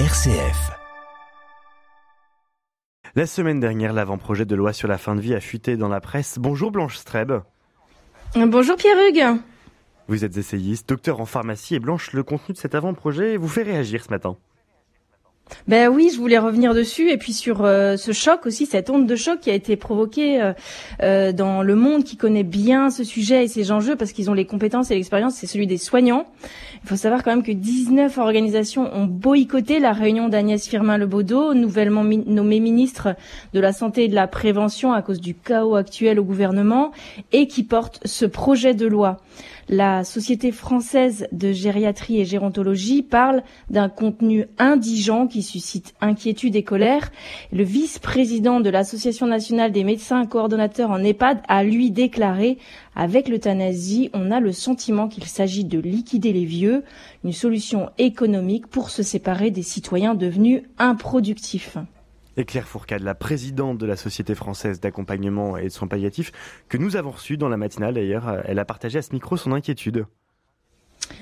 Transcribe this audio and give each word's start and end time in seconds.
RCF. 0.00 0.72
La 3.14 3.26
semaine 3.26 3.60
dernière, 3.60 3.92
l'avant-projet 3.92 4.44
de 4.44 4.56
loi 4.56 4.72
sur 4.72 4.88
la 4.88 4.98
fin 4.98 5.14
de 5.14 5.20
vie 5.20 5.34
a 5.34 5.40
fuité 5.40 5.76
dans 5.76 5.86
la 5.86 6.00
presse. 6.00 6.40
Bonjour 6.40 6.72
Blanche 6.72 6.96
Streb. 6.96 7.32
Bonjour 8.34 8.74
Pierre 8.74 8.96
Hugues. 9.08 9.40
Vous 10.08 10.24
êtes 10.24 10.36
essayiste, 10.36 10.88
docteur 10.88 11.20
en 11.20 11.26
pharmacie 11.26 11.76
et 11.76 11.78
Blanche, 11.78 12.12
le 12.12 12.24
contenu 12.24 12.54
de 12.54 12.58
cet 12.58 12.74
avant-projet 12.74 13.36
vous 13.36 13.46
fait 13.46 13.62
réagir 13.62 14.02
ce 14.02 14.10
matin. 14.10 14.36
Ben 15.66 15.88
oui, 15.88 16.10
je 16.12 16.18
voulais 16.18 16.38
revenir 16.38 16.74
dessus 16.74 17.10
et 17.10 17.16
puis 17.16 17.32
sur 17.32 17.64
euh, 17.64 17.96
ce 17.96 18.12
choc 18.12 18.46
aussi, 18.46 18.66
cette 18.66 18.90
onde 18.90 19.06
de 19.06 19.16
choc 19.16 19.40
qui 19.40 19.50
a 19.50 19.54
été 19.54 19.76
provoquée 19.76 20.40
euh, 20.42 20.52
euh, 21.02 21.32
dans 21.32 21.62
le 21.62 21.74
monde 21.74 22.04
qui 22.04 22.16
connaît 22.16 22.42
bien 22.44 22.90
ce 22.90 23.04
sujet 23.04 23.44
et 23.44 23.48
ses 23.48 23.70
enjeux 23.70 23.96
parce 23.96 24.12
qu'ils 24.12 24.30
ont 24.30 24.34
les 24.34 24.46
compétences 24.46 24.90
et 24.90 24.94
l'expérience, 24.94 25.34
c'est 25.34 25.46
celui 25.46 25.66
des 25.66 25.76
soignants. 25.76 26.26
Il 26.82 26.88
faut 26.88 26.96
savoir 26.96 27.22
quand 27.22 27.30
même 27.30 27.42
que 27.42 27.52
19 27.52 28.18
organisations 28.18 28.94
ont 28.94 29.04
boycotté 29.04 29.80
la 29.80 29.92
réunion 29.92 30.28
d'Agnès 30.28 30.66
Firmin-Lebaudot, 30.66 31.54
nouvellement 31.54 32.04
nommée 32.04 32.60
ministre 32.60 33.14
de 33.52 33.60
la 33.60 33.72
Santé 33.72 34.04
et 34.04 34.08
de 34.08 34.14
la 34.14 34.26
Prévention 34.26 34.92
à 34.92 35.02
cause 35.02 35.20
du 35.20 35.34
chaos 35.34 35.76
actuel 35.76 36.20
au 36.20 36.24
gouvernement 36.24 36.92
et 37.32 37.46
qui 37.46 37.64
porte 37.64 38.00
ce 38.04 38.26
projet 38.26 38.74
de 38.74 38.86
loi. 38.86 39.18
La 39.68 40.04
Société 40.04 40.52
française 40.52 41.26
de 41.32 41.52
gériatrie 41.52 42.20
et 42.20 42.24
gérontologie 42.24 43.02
parle 43.02 43.42
d'un 43.70 43.88
contenu 43.88 44.46
indigent 44.58 45.26
qui 45.26 45.42
suscite 45.42 45.94
inquiétude 46.00 46.56
et 46.56 46.62
colère. 46.62 47.10
Le 47.52 47.64
vice-président 47.64 48.60
de 48.60 48.68
l'Association 48.68 49.26
nationale 49.26 49.72
des 49.72 49.84
médecins 49.84 50.26
coordonnateurs 50.26 50.90
en 50.90 51.02
EHPAD 51.02 51.40
a 51.48 51.64
lui 51.64 51.90
déclaré 51.90 52.58
avec 52.94 53.28
l'euthanasie, 53.28 54.10
on 54.12 54.30
a 54.30 54.40
le 54.40 54.52
sentiment 54.52 55.08
qu'il 55.08 55.24
s'agit 55.24 55.64
de 55.64 55.78
liquider 55.78 56.32
les 56.32 56.44
vieux, 56.44 56.84
une 57.24 57.32
solution 57.32 57.90
économique 57.98 58.66
pour 58.66 58.90
se 58.90 59.02
séparer 59.02 59.50
des 59.50 59.62
citoyens 59.62 60.14
devenus 60.14 60.62
improductifs 60.78 61.78
et 62.36 62.44
Claire 62.44 62.66
Fourcade, 62.66 63.02
la 63.02 63.14
présidente 63.14 63.78
de 63.78 63.86
la 63.86 63.96
Société 63.96 64.34
française 64.34 64.80
d'accompagnement 64.80 65.56
et 65.56 65.64
de 65.64 65.68
soins 65.68 65.88
palliatifs, 65.88 66.32
que 66.68 66.76
nous 66.76 66.96
avons 66.96 67.12
reçue 67.12 67.36
dans 67.36 67.48
la 67.48 67.56
matinale 67.56 67.94
d'ailleurs. 67.94 68.42
Elle 68.44 68.58
a 68.58 68.64
partagé 68.64 68.98
à 68.98 69.02
ce 69.02 69.12
micro 69.12 69.36
son 69.36 69.52
inquiétude. 69.52 70.06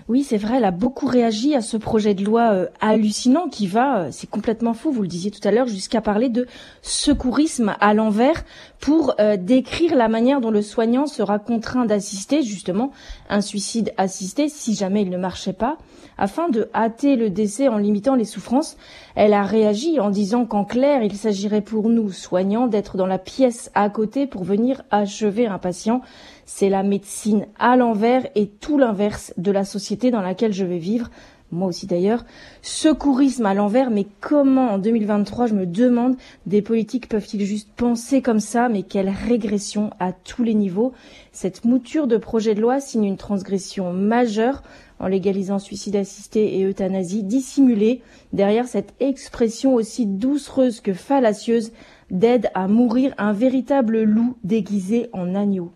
Oui, 0.09 0.25
c'est 0.25 0.37
vrai, 0.37 0.57
elle 0.57 0.65
a 0.65 0.73
beaucoup 0.73 1.07
réagi 1.07 1.55
à 1.55 1.61
ce 1.61 1.77
projet 1.77 2.15
de 2.15 2.25
loi 2.25 2.53
euh, 2.53 2.67
hallucinant 2.81 3.49
qui 3.49 3.69
va, 3.69 3.99
euh, 3.99 4.09
c'est 4.11 4.29
complètement 4.29 4.75
fou, 4.75 4.91
vous 4.91 5.03
le 5.03 5.09
disiez 5.09 5.31
tout 5.31 5.47
à 5.47 5.53
l'heure, 5.53 5.69
jusqu'à 5.69 6.01
parler 6.01 6.29
de 6.29 6.47
secourisme 6.83 7.77
à 7.81 7.95
l'envers 7.95 8.43
pour 8.81 9.15
euh, 9.21 9.37
décrire 9.37 9.95
la 9.95 10.09
manière 10.09 10.41
dont 10.41 10.51
le 10.51 10.63
soignant 10.63 11.07
sera 11.07 11.39
contraint 11.39 11.87
d'assister 11.87 12.43
justement 12.43 12.91
un 13.29 13.41
suicide 13.41 13.93
assisté 13.97 14.49
si 14.49 14.75
jamais 14.75 15.03
il 15.03 15.11
ne 15.11 15.19
marchait 15.19 15.53
pas. 15.53 15.79
Afin 16.19 16.49
de 16.49 16.69
hâter 16.75 17.17
le 17.17 17.31
décès 17.31 17.69
en 17.69 17.79
limitant 17.79 18.17
les 18.17 18.25
souffrances, 18.25 18.77
elle 19.15 19.33
a 19.33 19.45
réagi 19.45 20.01
en 20.01 20.11
disant 20.11 20.47
qu'en 20.47 20.65
clair, 20.65 21.03
il 21.03 21.17
s'agirait 21.17 21.63
pour 21.63 21.89
nous, 21.89 22.11
soignants, 22.11 22.67
d'être 22.67 22.97
dans 22.97 23.07
la 23.07 23.19
pièce 23.19 23.71
à 23.75 23.89
côté 23.89 24.27
pour 24.27 24.45
venir 24.45 24.83
achever 24.91 25.47
un 25.47 25.59
patient. 25.59 26.01
C'est 26.45 26.69
la 26.69 26.83
médecine 26.83 27.47
à 27.59 27.77
l'envers 27.77 28.27
et 28.35 28.49
tout 28.49 28.79
l'inverse 28.79 29.33
de 29.37 29.53
la 29.53 29.65
société 29.65 29.92
dans 30.11 30.21
laquelle 30.21 30.53
je 30.53 30.65
vais 30.65 30.79
vivre 30.79 31.11
moi 31.53 31.69
aussi 31.69 31.87
d'ailleurs, 31.87 32.25
secourisme 32.63 33.47
à 33.47 33.55
l'envers, 33.55 33.91
mais 33.91 34.07
comment 34.21 34.71
en 34.71 34.79
2023, 34.79 35.47
je 35.47 35.55
me 35.55 35.67
demande, 35.67 36.17
des 36.47 36.63
politiques 36.63 37.09
peuvent-ils 37.09 37.45
juste 37.45 37.69
penser 37.77 38.23
comme 38.23 38.41
ça, 38.41 38.69
mais 38.69 38.83
quelle 38.83 39.11
régression 39.11 39.91
à 40.01 40.13
tous 40.13 40.43
les 40.43 40.55
niveaux. 40.55 40.93
Cette 41.31 41.65
mouture 41.65 42.07
de 42.07 42.17
projet 42.17 42.55
de 42.55 42.63
loi 42.63 42.81
signe 42.81 43.05
une 43.05 43.19
transgression 43.19 43.93
majeure 43.93 44.63
en 44.99 45.09
légalisant 45.09 45.59
suicide 45.59 45.97
assisté 45.97 46.59
et 46.59 46.65
euthanasie, 46.65 47.23
dissimulée 47.23 48.01
derrière 48.33 48.67
cette 48.67 48.95
expression 49.01 49.75
aussi 49.75 50.07
doucereuse 50.07 50.81
que 50.81 50.95
fallacieuse 50.95 51.73
d'aide 52.11 52.51
à 52.55 52.69
mourir 52.69 53.13
un 53.19 53.33
véritable 53.33 54.03
loup 54.03 54.37
déguisé 54.45 55.09
en 55.13 55.35
agneau. 55.35 55.73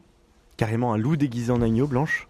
Carrément 0.56 0.94
un 0.94 0.98
loup 0.98 1.16
déguisé 1.16 1.50
en 1.50 1.60
agneau, 1.60 1.86
Blanche? 1.86 2.28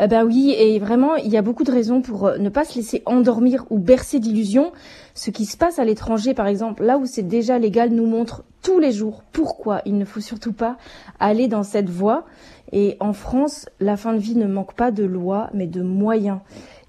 Euh, 0.00 0.06
ben 0.06 0.24
oui, 0.24 0.54
et 0.58 0.78
vraiment, 0.78 1.16
il 1.16 1.30
y 1.30 1.36
a 1.36 1.42
beaucoup 1.42 1.64
de 1.64 1.70
raisons 1.70 2.02
pour 2.02 2.26
euh, 2.26 2.38
ne 2.38 2.48
pas 2.48 2.64
se 2.64 2.76
laisser 2.76 3.02
endormir 3.06 3.64
ou 3.70 3.78
bercer 3.78 4.18
d'illusions. 4.18 4.72
Ce 5.14 5.30
qui 5.30 5.46
se 5.46 5.56
passe 5.56 5.78
à 5.78 5.84
l'étranger, 5.84 6.34
par 6.34 6.46
exemple, 6.46 6.84
là 6.84 6.98
où 6.98 7.06
c'est 7.06 7.22
déjà 7.22 7.58
légal, 7.58 7.90
nous 7.90 8.06
montre 8.06 8.44
tous 8.62 8.78
les 8.80 8.92
jours 8.92 9.22
pourquoi 9.32 9.82
il 9.84 9.96
ne 9.96 10.04
faut 10.04 10.20
surtout 10.20 10.52
pas 10.52 10.76
aller 11.20 11.48
dans 11.48 11.62
cette 11.62 11.90
voie. 11.90 12.24
Et 12.72 12.96
en 12.98 13.12
France, 13.12 13.66
la 13.78 13.96
fin 13.96 14.14
de 14.14 14.18
vie 14.18 14.34
ne 14.34 14.46
manque 14.46 14.74
pas 14.74 14.90
de 14.90 15.04
loi, 15.04 15.50
mais 15.54 15.66
de 15.66 15.82
moyens. 15.82 16.38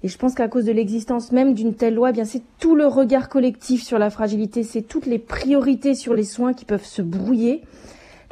Et 0.02 0.08
je 0.08 0.18
pense 0.18 0.34
qu'à 0.34 0.48
cause 0.48 0.64
de 0.64 0.72
l'existence 0.72 1.32
même 1.32 1.54
d'une 1.54 1.74
telle 1.74 1.94
loi, 1.94 2.10
eh 2.10 2.12
bien 2.12 2.24
c'est 2.24 2.42
tout 2.58 2.74
le 2.74 2.86
regard 2.86 3.28
collectif 3.28 3.82
sur 3.82 3.98
la 3.98 4.10
fragilité, 4.10 4.62
c'est 4.62 4.82
toutes 4.82 5.06
les 5.06 5.18
priorités 5.18 5.94
sur 5.94 6.14
les 6.14 6.24
soins 6.24 6.54
qui 6.54 6.64
peuvent 6.64 6.84
se 6.84 7.02
brouiller. 7.02 7.62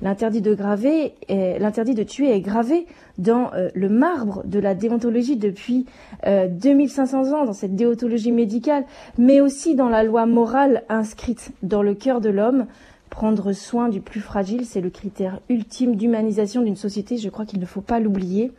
L'interdit 0.02 0.40
de 0.40 0.54
graver, 0.54 1.14
l'interdit 1.28 1.94
de 1.94 2.02
tuer 2.02 2.34
est 2.34 2.40
gravé 2.40 2.86
dans 3.18 3.52
euh, 3.54 3.68
le 3.74 3.88
marbre 3.88 4.42
de 4.44 4.58
la 4.58 4.74
déontologie 4.74 5.36
depuis 5.36 5.86
2500 6.26 7.24
euh, 7.24 7.32
ans, 7.34 7.44
dans 7.44 7.52
cette 7.52 7.76
déontologie 7.76 8.32
médicale, 8.32 8.84
mais 9.18 9.40
aussi 9.40 9.74
dans 9.74 9.88
la 9.88 10.02
loi 10.02 10.26
morale 10.26 10.82
inscrite 10.88 11.52
dans 11.62 11.82
le 11.82 11.94
cœur 11.94 12.20
de 12.20 12.30
l'homme. 12.30 12.66
Prendre 13.10 13.52
soin 13.52 13.88
du 13.88 14.00
plus 14.00 14.20
fragile, 14.20 14.66
c'est 14.66 14.80
le 14.80 14.90
critère 14.90 15.38
ultime 15.48 15.94
d'humanisation 15.94 16.62
d'une 16.62 16.74
société. 16.74 17.16
Je 17.16 17.28
crois 17.28 17.46
qu'il 17.46 17.60
ne 17.60 17.66
faut 17.66 17.80
pas 17.80 18.00
l'oublier. 18.00 18.50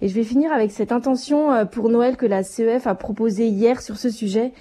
Et 0.00 0.06
je 0.06 0.14
vais 0.14 0.22
finir 0.22 0.52
avec 0.52 0.70
cette 0.70 0.92
intention 0.92 1.52
euh, 1.52 1.64
pour 1.64 1.88
Noël 1.88 2.16
que 2.16 2.26
la 2.26 2.44
CEF 2.44 2.86
a 2.86 2.94
proposée 2.94 3.48
hier 3.48 3.82
sur 3.82 3.96
ce 3.96 4.10
sujet. 4.10 4.52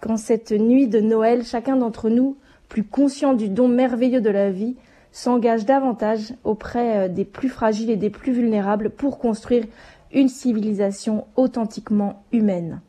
Quand 0.00 0.18
cette 0.18 0.52
nuit 0.52 0.88
de 0.88 1.00
Noël, 1.00 1.44
chacun 1.44 1.76
d'entre 1.76 2.10
nous, 2.10 2.36
plus 2.68 2.84
conscient 2.84 3.32
du 3.32 3.48
don 3.48 3.68
merveilleux 3.68 4.20
de 4.20 4.28
la 4.28 4.50
vie, 4.50 4.76
s'engage 5.12 5.64
davantage 5.64 6.34
auprès 6.44 6.96
euh, 6.96 7.08
des 7.08 7.24
plus 7.24 7.48
fragiles 7.48 7.90
et 7.90 7.96
des 7.96 8.10
plus 8.10 8.32
vulnérables 8.32 8.90
pour 8.90 9.18
construire 9.18 9.64
une 10.12 10.28
civilisation 10.28 11.26
authentiquement 11.36 12.24
humaine. 12.32 12.80